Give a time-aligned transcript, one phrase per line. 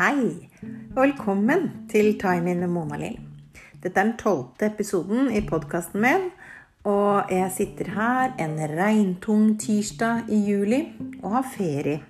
[0.00, 0.48] Hei,
[0.94, 3.18] og velkommen til Time In med Mona Lill.
[3.82, 6.22] Dette er den tolvte episoden i podkasten min,
[6.88, 10.78] og jeg sitter her en regntung tirsdag i juli
[11.18, 12.00] og har ferie.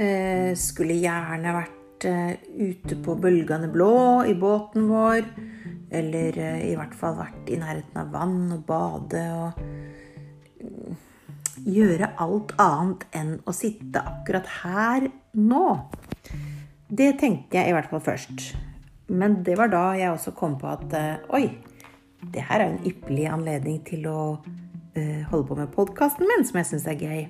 [0.00, 5.28] Eh, skulle gjerne vært eh, ute på bølgene blå i båten vår,
[5.92, 9.60] eller eh, i hvert fall vært i nærheten av vann og bade og
[11.64, 15.66] gjøre alt annet enn å sitte akkurat her nå.
[16.94, 18.50] Det tenkte jeg i hvert fall først.
[19.10, 21.46] Men det var da jeg også kom på at eh, oi,
[22.34, 26.56] det her er en ypperlig anledning til å uh, holde på med podkasten min, som
[26.60, 27.24] jeg syns er gøy.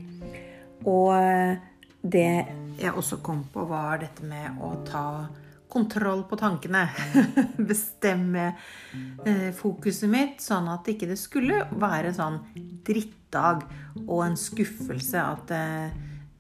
[0.87, 1.57] Og uh,
[2.03, 2.29] det
[2.79, 5.07] jeg også kom på, var dette med å ta
[5.73, 6.85] kontroll på tankene.
[7.71, 8.53] Bestemme
[9.59, 12.37] fokuset mitt, sånn at ikke det skulle være sånn
[12.87, 13.65] drittdag
[14.05, 15.51] og en skuffelse at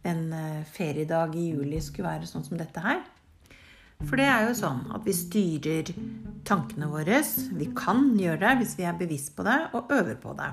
[0.07, 0.23] en
[0.71, 3.03] feriedag i juli skulle være sånn som dette her.
[4.03, 5.93] For det er jo sånn at vi styrer
[6.45, 7.23] tankene våre.
[7.57, 10.51] Vi kan gjøre det hvis vi er bevisst på det og øver på det.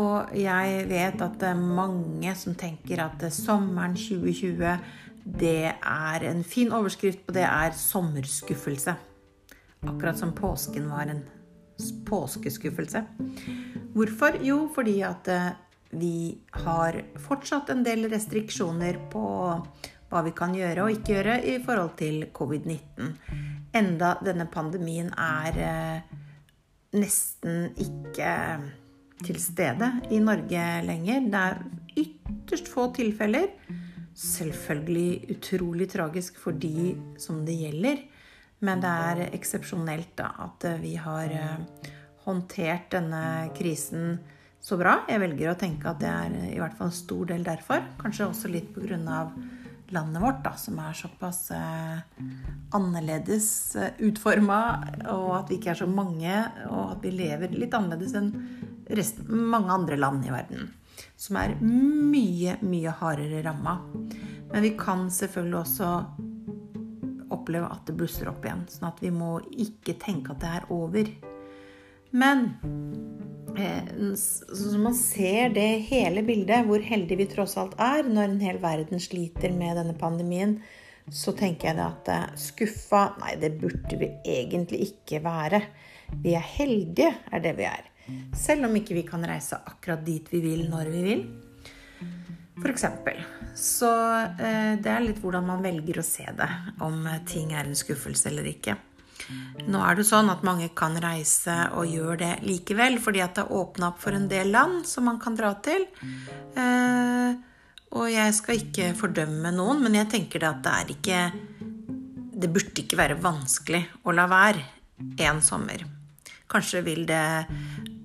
[0.00, 4.78] Og jeg vet at det er mange som tenker at sommeren 2020
[5.22, 8.94] det er en fin overskrift på det er sommerskuffelse.
[9.82, 11.22] Akkurat som påsken var en
[12.06, 13.04] påskeskuffelse.
[13.94, 14.38] Hvorfor?
[14.42, 15.52] Jo, fordi at eh,
[15.90, 19.24] vi har fortsatt en del restriksjoner på
[20.12, 23.14] hva vi kan gjøre og ikke gjøre i forhold til covid-19.
[23.78, 26.16] Enda denne pandemien er eh,
[26.92, 28.32] nesten ikke
[29.22, 31.24] til stede i Norge lenger.
[31.32, 31.62] Det er
[32.02, 33.48] ytterst få tilfeller.
[34.12, 38.04] Selvfølgelig utrolig tragisk for de som det gjelder.
[38.62, 41.88] Men det er eksepsjonelt at vi har eh,
[42.26, 43.24] håndtert denne
[43.56, 44.20] krisen
[44.62, 45.00] så bra.
[45.10, 47.82] Jeg velger å tenke at det er i hvert fall en stor del derfor.
[47.98, 49.32] Kanskje også litt på grunn av
[49.94, 52.26] landet vårt, da, som er såpass eh,
[52.76, 54.60] annerledes eh, utforma,
[55.12, 56.36] og at vi ikke er så mange,
[56.68, 58.32] og at vi lever litt annerledes enn
[58.92, 60.70] resten, mange andre land i verden.
[61.16, 63.78] Som er mye, mye hardere ramma.
[64.52, 65.90] Men vi kan selvfølgelig også
[67.32, 68.66] oppleve at det blusser opp igjen.
[68.68, 71.08] Sånn at vi må ikke tenke at det er over.
[72.12, 72.48] Men
[74.16, 78.60] så man ser det hele bildet, hvor heldige vi tross alt er når en hel
[78.62, 80.56] verden sliter med denne pandemien,
[81.10, 85.62] så tenker jeg at eh, skuffa Nei, det burde vi egentlig ikke være.
[86.22, 87.88] Vi er heldige, er det vi er.
[88.36, 91.24] Selv om ikke vi kan reise akkurat dit vi vil, når vi vil.
[92.60, 93.18] For eksempel.
[93.58, 96.48] Så eh, det er litt hvordan man velger å se det,
[96.84, 98.78] om ting er en skuffelse eller ikke.
[99.70, 103.44] Nå er det sånn at mange kan reise og gjør det likevel, fordi at det
[103.44, 105.86] er åpna opp for en del land som man kan dra til.
[106.58, 107.30] Eh,
[107.92, 111.22] og jeg skal ikke fordømme noen, men jeg tenker det at det er ikke
[112.42, 114.62] Det burde ikke være vanskelig å la være
[115.22, 115.84] en sommer.
[116.50, 117.46] Kanskje vil det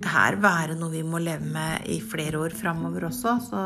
[0.05, 3.63] her være noe vi må leve med i flere år framover også, så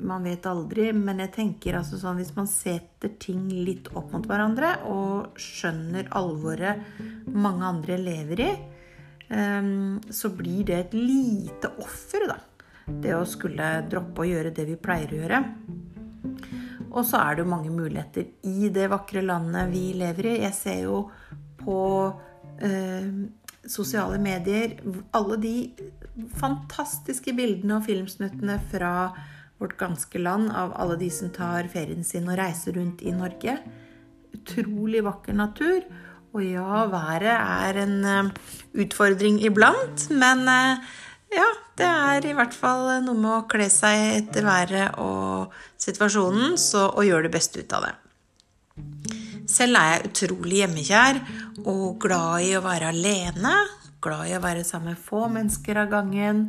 [0.00, 4.26] man vet aldri, men jeg tenker altså sånn hvis man setter ting litt opp mot
[4.28, 6.82] hverandre og skjønner alvoret
[7.32, 8.50] mange andre lever i,
[9.32, 12.38] ehm, så blir det et lite offer, da.
[12.86, 15.40] Det å skulle droppe å gjøre det vi pleier å gjøre.
[16.96, 20.36] Og så er det jo mange muligheter i det vakre landet vi lever i.
[20.44, 21.00] Jeg ser jo
[21.60, 21.80] på
[22.62, 23.08] eh,
[23.66, 24.78] sosiale medier
[25.16, 25.56] alle de
[26.38, 28.92] fantastiske bildene og filmsnuttene fra
[29.58, 33.56] vårt ganske land av alle de som tar ferien sin og reiser rundt i Norge.
[34.36, 35.86] Utrolig vakker natur.
[36.36, 38.32] Og ja, været er en eh,
[38.84, 40.82] utfordring iblant, men eh,
[41.32, 41.46] ja,
[41.80, 46.90] det er i hvert fall noe med å kle seg etter været og situasjonen så,
[46.92, 47.94] og gjøre det beste ut av det.
[49.48, 51.22] Selv er jeg utrolig hjemmekjær
[51.64, 53.54] og glad i å være alene.
[54.04, 56.44] Glad i å være sammen med få mennesker av gangen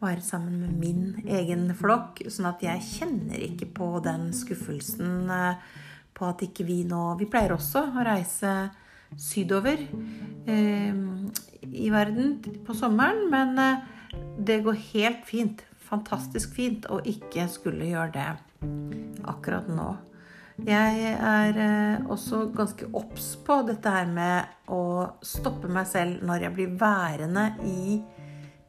[0.00, 2.22] være sammen med min egen flokk.
[2.32, 5.70] Sånn at jeg kjenner ikke på den skuffelsen eh,
[6.16, 8.54] på at ikke vi nå Vi pleier også å reise
[9.20, 9.80] sydover
[10.46, 11.00] eh,
[11.70, 12.36] i verden
[12.66, 13.88] på sommeren, men eh,
[14.38, 15.64] det går helt fint.
[15.90, 18.28] Fantastisk fint å ikke skulle gjøre det
[19.28, 19.90] akkurat nå.
[20.60, 24.82] Jeg er eh, også ganske obs på dette her med å
[25.24, 28.00] stoppe meg selv når jeg blir værende i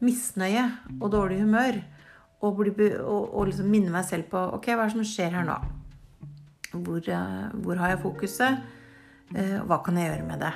[0.02, 0.66] misnøye
[1.00, 1.80] og dårlig humør.
[2.42, 5.46] Og, og, og liksom minne meg selv på ok, hva er det som skjer her
[5.46, 5.58] nå?
[6.72, 8.70] Hvor, eh, hvor har jeg fokuset?
[9.32, 10.52] Og hva kan jeg gjøre med det?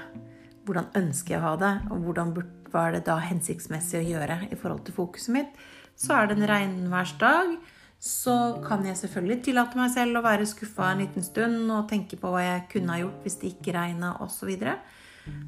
[0.68, 1.74] Hvordan ønsker jeg å ha det?
[1.94, 2.34] Og hvordan
[2.76, 5.64] hva er det da hensiktsmessig å gjøre i forhold til fokuset mitt?
[5.96, 7.58] Så er det en regnværsdag.
[8.06, 12.20] så kan jeg selvfølgelig tillate meg selv å være skuffa en liten stund og tenke
[12.20, 14.52] på hva jeg kunne ha gjort hvis det ikke regna osv.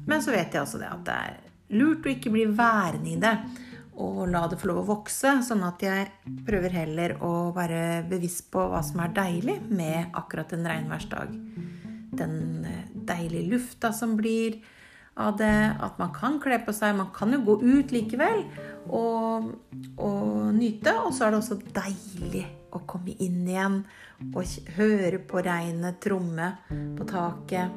[0.08, 1.36] Men så vet jeg også det at det er
[1.76, 3.34] lurt å ikke bli værende i det
[3.98, 6.06] og la det få lov å vokse, sånn at jeg
[6.46, 11.32] prøver heller å være bevisst på hva som er deilig med akkurat en regnværsdag.
[12.18, 12.36] Den
[12.68, 14.60] eh, deilige lufta som blir
[15.18, 16.94] av det, at man kan kle på seg.
[16.98, 18.44] Man kan jo gå ut likevel
[18.86, 19.50] og,
[19.98, 20.94] og nyte.
[21.02, 23.80] Og så er det også deilig å komme inn igjen
[24.28, 27.74] og høre på regnet tromme på taket.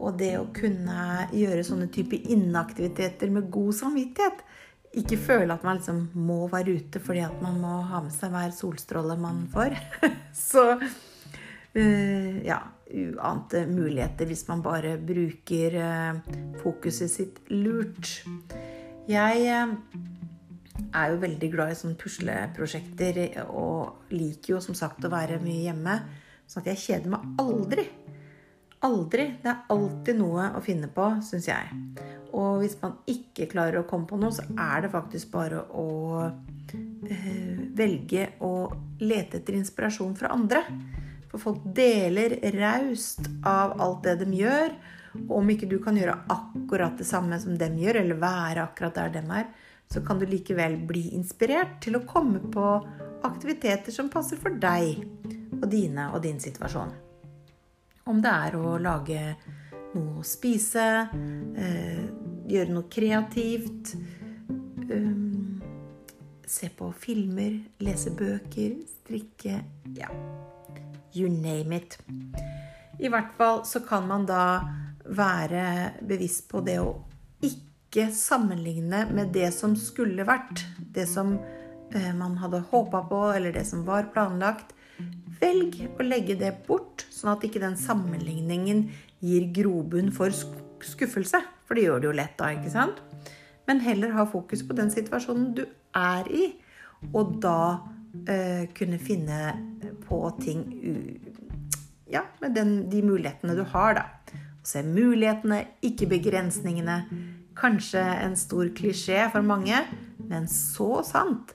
[0.00, 4.40] Og det å kunne gjøre sånne type inneaktiviteter med god samvittighet
[4.90, 8.32] ikke føle at man liksom må være ute fordi at man må ha med seg
[8.34, 9.76] hver solstråle man får.
[10.50, 12.60] Så uh, ja
[12.90, 16.32] Uante muligheter hvis man bare bruker uh,
[16.62, 18.24] fokuset sitt lurt.
[19.06, 19.76] Jeg uh,
[20.90, 25.68] er jo veldig glad i sånne pusleprosjekter og liker jo som sagt å være mye
[25.68, 26.00] hjemme.
[26.50, 27.86] Sånn at jeg kjeder meg aldri.
[28.82, 29.28] Aldri.
[29.38, 31.78] Det er alltid noe å finne på, syns jeg.
[32.36, 35.88] Og hvis man ikke klarer å komme på noe, så er det faktisk bare å
[36.22, 38.52] eh, velge å
[39.02, 40.62] lete etter inspirasjon fra andre.
[41.30, 44.74] For folk deler raust av alt det de gjør.
[45.26, 48.98] Og om ikke du kan gjøre akkurat det samme som dem gjør, eller være akkurat
[48.98, 49.48] der dem er,
[49.90, 52.66] så kan du likevel bli inspirert til å komme på
[53.26, 55.02] aktiviteter som passer for deg
[55.60, 56.92] og dine og din situasjon.
[58.10, 59.22] Om det er å lage
[59.94, 60.86] noe å spise,
[61.58, 61.99] eh,
[62.50, 63.94] gjøre noe kreativt.
[64.90, 65.60] Um,
[66.50, 69.60] se på filmer, lese bøker, strikke
[69.94, 70.10] Ja,
[71.14, 71.98] you name it.
[73.00, 74.42] I hvert fall så kan man da
[75.06, 76.90] være bevisst på det å
[77.46, 80.64] ikke sammenligne med det som skulle vært.
[80.78, 84.74] Det som eh, man hadde håpa på, eller det som var planlagt.
[85.40, 88.88] Velg å legge det bort, sånn at ikke den sammenligningen
[89.24, 90.34] gir grobunn for
[90.86, 91.40] skuffelse.
[91.66, 93.00] For det gjør det jo lett da, ikke sant?
[93.68, 95.64] Men heller ha fokus på den situasjonen du
[95.96, 96.46] er i,
[97.14, 97.58] og da
[98.26, 99.52] eh, kunne finne
[100.06, 100.64] på ting
[102.10, 104.38] ja, med den, de mulighetene du har, da.
[104.66, 106.98] Se mulighetene, ikke begrensningene.
[107.56, 109.78] Kanskje en stor klisjé for mange,
[110.26, 111.54] men så sant.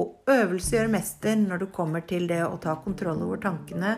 [0.00, 3.96] Og øvelse gjør mester når du kommer til det å ta kontroll over tankene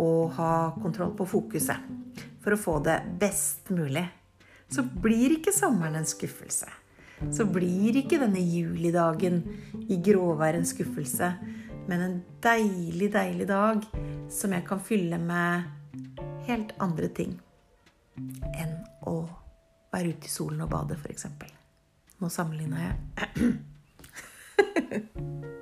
[0.00, 4.06] og ha kontroll på fokuset for å få det best mulig.
[4.72, 6.68] Så blir ikke sommeren en skuffelse.
[7.34, 9.42] Så blir ikke denne julidagen
[9.90, 11.32] i gråvær en skuffelse,
[11.88, 13.84] men en deilig, deilig dag
[14.32, 15.68] som jeg kan fylle med
[16.48, 17.36] helt andre ting
[18.54, 18.74] enn
[19.06, 19.18] å
[19.92, 21.28] være ute i solen og bade, f.eks.
[22.18, 23.52] Nå sammenligna jeg.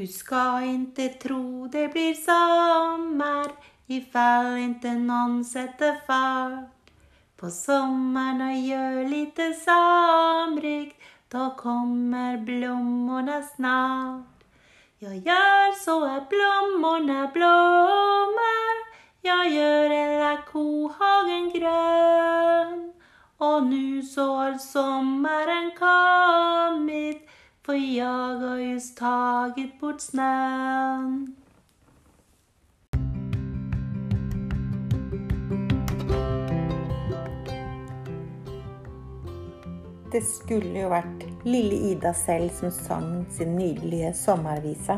[0.00, 3.46] Du ska inte tro det blir sommar
[3.86, 6.90] ifall inte någon sätter fart
[7.36, 10.96] på sommaren och gör lite somrigt.
[11.28, 14.44] Då kommer blommorna snart.
[14.98, 18.74] Jag gör så att blommorna blommar.
[19.20, 22.92] Jag gör hela kohagen grön.
[23.38, 27.29] Och nu så har sommaren kommit
[27.64, 31.36] for jeg har just tagit bort snön.
[40.10, 44.96] Det skulle jo vært lille Ida selv som sang sin nydelige sommervise.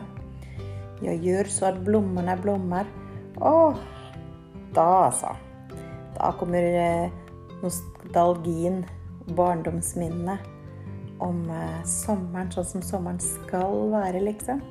[1.02, 2.88] Jeg gjør så at blommene blommer.
[3.42, 3.76] Åh,
[4.72, 5.34] da altså.
[6.16, 7.12] Da kommer eh,
[7.60, 8.84] nostalgien,
[9.36, 10.38] barndomsminnene
[11.22, 14.62] om eh, sommeren sånn som sommeren skal være, liksom.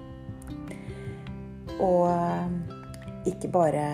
[1.82, 2.56] Og eh,
[3.32, 3.86] ikke bare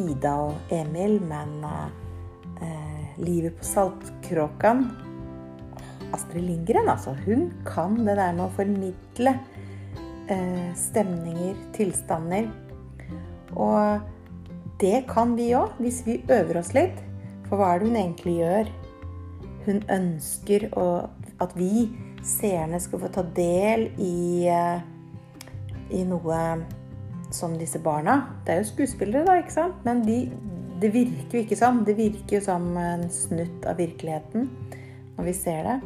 [0.00, 4.86] Ida og Emil, men eh, livet på Saltkråkan.
[6.14, 7.16] Astrid Lindgren, altså.
[7.26, 9.36] Hun kan det der med å formidle
[10.32, 12.48] eh, stemninger, tilstander.
[13.56, 14.02] Og
[14.80, 16.98] det kan vi òg, hvis vi øver oss litt.
[17.46, 18.74] For hva er det hun egentlig gjør?
[19.66, 20.68] Hun ønsker
[21.42, 21.88] at vi
[22.24, 24.80] seerne skal få ta del i, eh,
[25.90, 26.40] i noe
[27.34, 29.82] som disse barna Det er jo skuespillere, da, ikke sant?
[29.84, 30.20] Men de,
[30.80, 31.82] det virker jo ikke sånn.
[31.86, 34.48] Det virker jo som en snutt av virkeligheten
[35.16, 35.76] når vi ser det.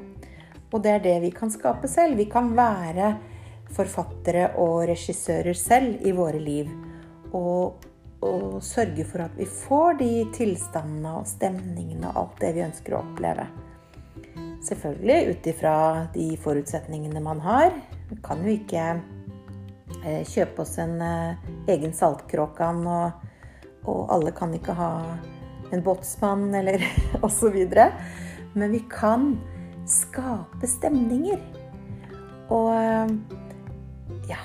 [0.70, 2.18] Og det er det vi kan skape selv.
[2.20, 3.14] Vi kan være
[3.74, 6.70] forfattere og regissører selv i våre liv.
[7.36, 7.86] Og,
[8.26, 12.96] og sørge for at vi får de tilstandene og stemningene og alt det vi ønsker
[12.96, 13.46] å oppleve.
[14.60, 15.74] Selvfølgelig ut ifra
[16.12, 17.72] de forutsetningene man har.
[18.10, 18.84] Vi kan jo ikke
[20.04, 21.38] eh, kjøpe oss en eh,
[21.72, 23.22] egen saltkråkan, og,
[23.86, 24.90] og, alle kan ikke ha
[25.72, 26.84] en båtsmann eller
[27.26, 27.56] osv.
[28.52, 29.32] Men vi kan
[29.88, 31.40] skape stemninger.
[32.52, 32.74] Og
[34.28, 34.42] ja,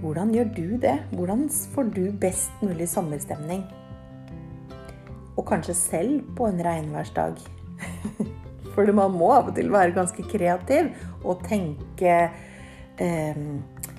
[0.00, 0.96] hvordan gjør du det?
[1.12, 3.66] Hvordan får du best mulig sommerstemning?
[5.36, 7.36] Og kanskje selv på en regnværsdag.
[8.74, 10.90] For man må av og til være ganske kreativ
[11.24, 12.16] og tenke,
[12.98, 13.42] eh,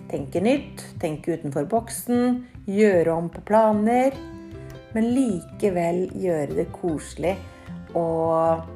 [0.10, 4.18] tenke nytt, tenke utenfor boksen, gjøre om på planer.
[4.96, 7.38] Men likevel gjøre det koselig
[7.98, 8.68] og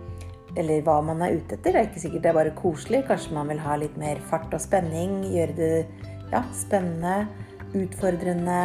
[0.54, 1.74] Eller hva man er ute etter.
[1.74, 3.00] Det er ikke sikkert det er bare koselig.
[3.08, 5.24] Kanskje man vil ha litt mer fart og spenning.
[5.26, 5.86] Gjøre det
[6.30, 7.26] ja, spennende,
[7.74, 8.60] utfordrende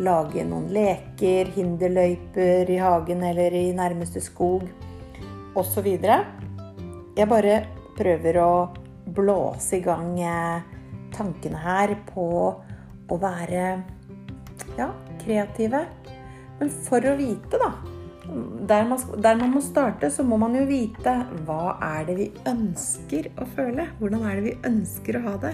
[0.00, 4.64] lage noen leker, hinderløyper i hagen eller i nærmeste skog
[5.58, 5.88] osv.
[7.16, 7.56] Jeg bare
[7.96, 8.52] prøver å
[9.12, 10.68] blåse i gang eh,
[11.12, 12.28] tankene her på
[13.12, 13.64] å være
[14.78, 15.84] ja, kreative.
[16.60, 17.72] Men for å vite, da
[18.68, 21.14] der man, der man, må starte, så må man jo vite
[21.46, 23.88] hva er det vi ønsker å føle.
[23.98, 25.52] Hvordan er det vi ønsker å ha det?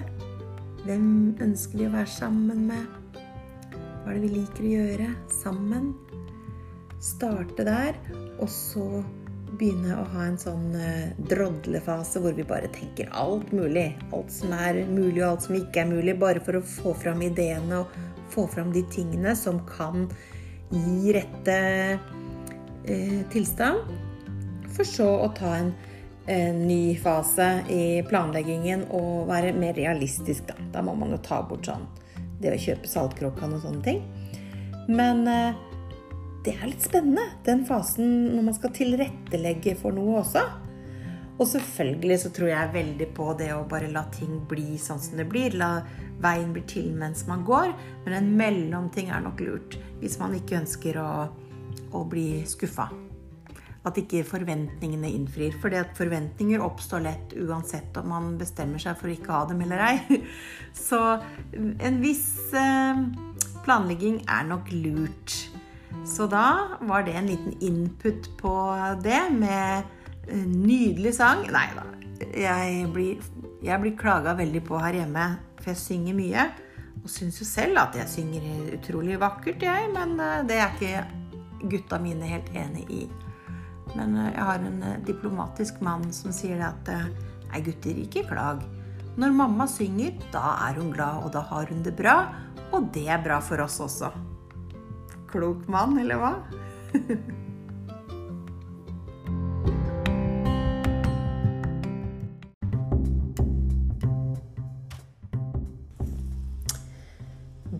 [0.85, 1.09] Hvem
[1.45, 3.17] ønsker vi å være sammen med?
[4.03, 5.09] Hva er det vi liker å gjøre
[5.41, 5.91] sammen?
[7.03, 7.99] Starte der,
[8.39, 9.03] og så
[9.59, 13.91] begynne å ha en sånn eh, drodlefase hvor vi bare tenker alt mulig.
[14.15, 16.17] Alt som er mulig, og alt som ikke er mulig.
[16.21, 17.99] Bare for å få fram ideene og
[18.33, 20.07] få fram de tingene som kan
[20.71, 21.59] gi rette
[22.87, 23.93] eh, tilstand.
[24.77, 25.73] For så å ta en,
[26.31, 30.59] en ny fase i planleggingen og være mer realistisk, da.
[30.75, 31.89] Da må man jo ta bort sånn
[32.39, 34.05] det å kjøpe saltkråkene og sånne ting.
[34.89, 35.68] Men eh,
[36.47, 40.45] det er litt spennende, den fasen når man skal tilrettelegge for noe også.
[41.39, 45.21] Og selvfølgelig så tror jeg veldig på det å bare la ting bli sånn som
[45.21, 45.55] det blir.
[45.59, 45.85] La
[46.23, 47.75] veien bli til mens man går.
[48.07, 51.11] Men en mellomting er nok lurt hvis man ikke ønsker å,
[51.95, 52.89] å bli skuffa
[53.87, 55.55] at ikke forventningene innfrir.
[55.63, 59.85] For forventninger oppstår lett uansett om man bestemmer seg for å ikke ha dem eller
[59.87, 60.21] ei.
[60.89, 60.99] Så
[61.55, 63.07] en viss eh,
[63.65, 65.39] planlegging er nok lurt.
[66.07, 68.55] Så da var det en liten input på
[69.03, 69.85] det med
[70.29, 71.45] nydelig sang.
[71.53, 71.85] Nei da,
[72.37, 73.23] jeg blir,
[73.65, 75.29] jeg blir klaga veldig på her hjemme,
[75.61, 76.49] for jeg synger mye.
[77.03, 81.69] Og syns jo selv at jeg synger utrolig vakkert, jeg, men eh, det er ikke
[81.71, 83.05] gutta mine helt enig i.
[83.97, 87.09] Men eh, jeg har en eh, diplomatisk mann som sier at eh,
[87.51, 88.65] nei, gutter, ikke klag.
[89.19, 92.19] Når mamma synger, da er hun glad, og da har hun det bra.
[92.75, 94.13] Og det er bra for oss også.
[95.29, 96.33] Klok mann, eller hva?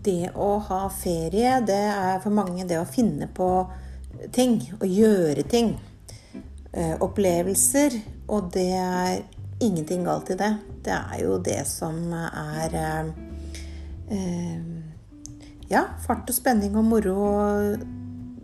[0.09, 3.49] det å ha ferie, det er for mange det å finne på
[4.35, 4.59] ting.
[4.79, 5.73] Å gjøre ting.
[6.71, 7.97] Eh, opplevelser,
[8.29, 9.23] og det er
[9.59, 10.51] ingenting galt i det.
[10.85, 13.09] Det er jo det som er eh,
[14.15, 14.78] eh,
[15.69, 17.17] Ja, fart og spenning og moro.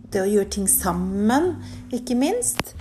[0.06, 1.56] Det å gjøre ting sammen,
[1.94, 2.76] ikke minst.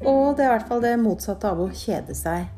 [0.00, 2.48] Og det er i hvert fall det motsatte av å kjede seg.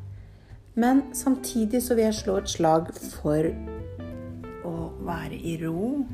[0.79, 3.51] Men samtidig så vil jeg slå et slag for
[4.65, 6.07] å være i ro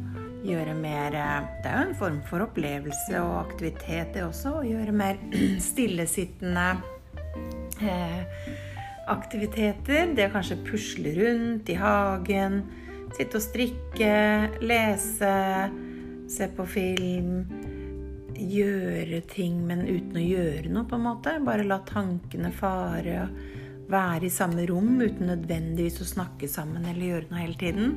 [0.47, 4.58] gjøre mer eh, Det er jo en form for opplevelse og aktivitet, det også.
[4.61, 5.20] Å gjøre mer
[5.70, 6.68] stillesittende
[7.82, 8.44] eh,
[9.11, 10.14] aktiviteter.
[10.16, 12.62] Det å kanskje pusle rundt i hagen.
[13.17, 14.12] Sitte og strikke,
[14.61, 15.35] lese,
[16.31, 17.41] se på film.
[18.38, 21.38] Gjøre ting, men uten å gjøre noe, på en måte.
[21.45, 23.27] Bare la tankene fare.
[23.88, 27.95] Være i samme rom uten nødvendigvis å snakke sammen eller gjøre noe hele tiden.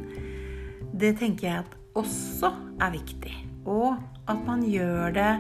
[0.96, 3.36] Det tenker jeg at også er viktig.
[3.70, 4.00] Og
[4.32, 5.32] at man gjør det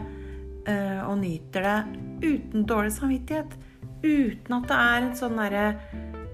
[0.67, 1.77] uh, og nyter det
[2.21, 3.55] uten dårlig samvittighet.
[4.03, 5.65] Uten at det er en sånn derre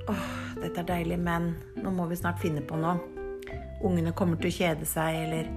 [0.07, 0.25] åh,
[0.57, 3.16] dette er deilig, men nå må vi snart finne på noe.
[3.85, 5.51] Ungene kommer til å kjede seg, eller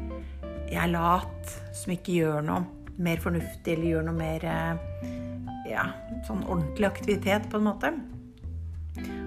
[0.71, 2.65] jeg er lat som ikke gjør noe
[3.00, 5.05] mer fornuftig, eller gjør noe mer uh,
[5.69, 5.87] ja,
[6.29, 7.93] sånn ordentlig aktivitet, på en måte.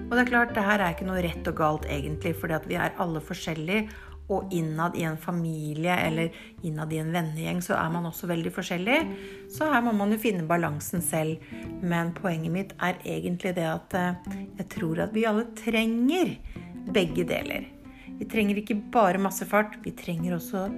[0.04, 2.66] Og det er klart, det her er ikke noe rett og galt egentlig, fordi at
[2.70, 3.88] vi er alle forskjellige,
[4.32, 6.32] og innad i en familie eller
[6.64, 8.96] innad i en vennegjeng så er man også veldig forskjellig.
[9.52, 11.44] Så her må man jo finne balansen selv.
[11.84, 16.38] Men poenget mitt er egentlig det at eh, jeg tror at vi alle trenger
[16.94, 17.73] begge deler.
[18.18, 20.68] Vi trenger ikke bare masse fart, vi trenger også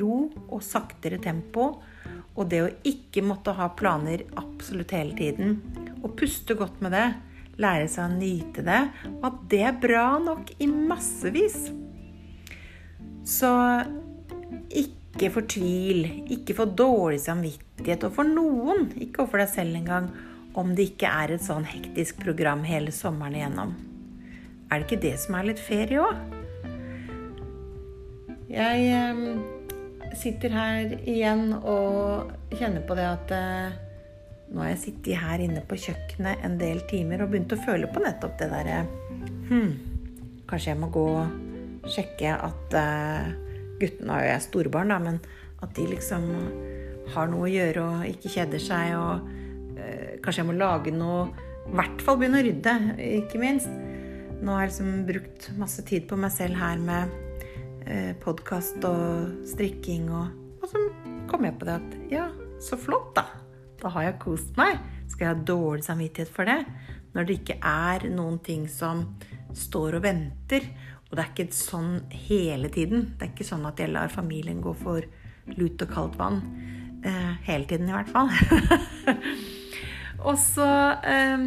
[0.00, 0.18] ro
[0.48, 1.74] og saktere tempo.
[2.34, 5.58] Og det å ikke måtte ha planer absolutt hele tiden.
[6.02, 7.08] Og puste godt med det.
[7.54, 8.80] lære seg å nyte det,
[9.20, 11.68] og at det er bra nok i massevis.
[13.22, 13.50] Så
[14.74, 16.02] ikke fortvil,
[16.34, 20.10] ikke få dårlig samvittighet, og for noen, ikke overfor deg selv engang,
[20.58, 23.76] om det ikke er et sånn hektisk program hele sommeren igjennom.
[24.70, 26.43] Er det ikke det som er litt ferie òg?
[28.54, 33.80] Jeg eh, sitter her igjen og kjenner på det at eh,
[34.54, 37.88] nå har jeg sittet her inne på kjøkkenet en del timer og begynt å føle
[37.90, 38.84] på nettopp det derre
[39.44, 39.72] Hm,
[40.48, 43.26] kanskje jeg må gå og sjekke at uh,
[43.76, 45.18] Guttene er jo storbarn, da, men
[45.60, 46.24] at de liksom
[47.12, 48.94] har noe å gjøre og ikke kjeder seg.
[48.96, 49.26] Og
[49.76, 51.26] øh, kanskje jeg må lage noe
[51.66, 52.74] I hvert fall begynne å rydde,
[53.20, 53.68] ikke minst.
[54.40, 57.12] Nå har jeg liksom brukt masse tid på meg selv her med
[58.24, 60.80] podkast og strikking, og, og så
[61.30, 62.28] kom jeg på det at ja,
[62.62, 63.26] så flott, da.
[63.82, 64.80] Da har jeg kost meg.
[65.10, 66.62] Skal jeg ha dårlig samvittighet for det?
[67.14, 69.04] Når det ikke er noen ting som
[69.54, 70.66] står og venter.
[71.08, 71.92] Og det er ikke sånn
[72.26, 73.10] hele tiden.
[73.14, 75.04] Det er ikke sånn at jeg lar familien gå for
[75.54, 76.40] lut og kaldt vann.
[77.04, 78.32] Eh, hele tiden, i hvert fall.
[80.28, 80.68] og så
[81.04, 81.44] eh,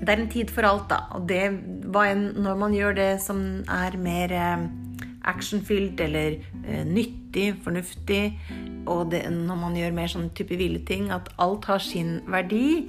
[0.00, 1.02] Det er en tid for alt, da.
[1.18, 4.68] Og det en, når man gjør det som er mer eh,
[5.28, 8.22] actionfylt eller eh, nyttig, fornuftig,
[8.88, 12.88] og det, når man gjør mer sånn type ville ting, at alt har sin verdi,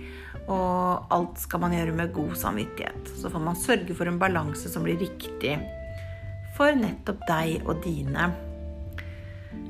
[0.51, 3.11] og alt skal man gjøre med god samvittighet.
[3.19, 5.57] Så får man sørge for en balanse som blir riktig
[6.57, 8.31] for nettopp deg og dine.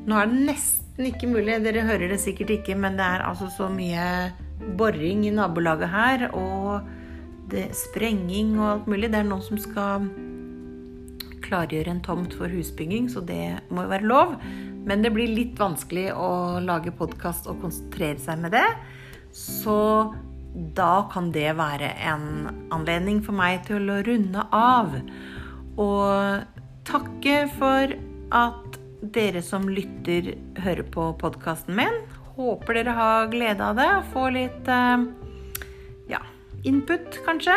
[0.08, 3.50] Nå er det nesten ikke mulig, dere hører det sikkert ikke, men det er altså
[3.54, 4.32] så mye
[4.78, 6.88] boring i nabolaget her, og
[7.52, 9.12] det, sprenging og alt mulig.
[9.12, 10.08] Det er noen som skal
[11.52, 14.36] klargjøre en tomt for husbygging, så det må jo være lov.
[14.88, 18.68] Men det blir litt vanskelig å lage podkast og konsentrere seg med det.
[19.36, 19.78] Så
[20.76, 24.98] da kan det være en anledning for meg til å runde av.
[25.80, 26.48] Og
[26.88, 27.94] takke for
[28.36, 28.80] at
[29.16, 32.02] dere som lytter, hører på podkasten min.
[32.36, 35.08] Håper dere har glede av det og får litt eh,
[36.14, 36.22] ja,
[36.68, 37.56] input, kanskje.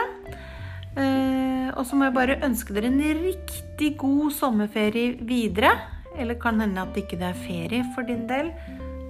[0.94, 5.74] Eh, og så må jeg bare ønske dere en riktig god sommerferie videre.
[6.14, 8.52] Eller kan hende at det ikke er ferie for din del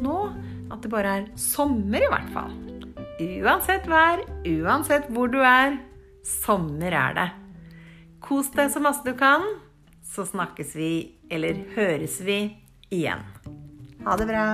[0.04, 0.18] nå.
[0.72, 2.54] At det bare er sommer, i hvert fall.
[3.20, 5.76] Uansett vær, uansett hvor du er.
[6.24, 7.28] Sommer er det.
[8.24, 9.44] Kos deg så masse du kan,
[10.00, 10.92] så snakkes vi,
[11.28, 12.38] eller høres vi,
[12.88, 13.20] igjen.
[14.06, 14.46] Ha det bra.